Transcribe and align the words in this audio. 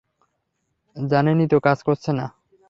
জানেনই 0.95 1.47
তো 1.47 1.57
কাজ 1.59 1.79
করছে 1.83 2.11
না। 2.13 2.25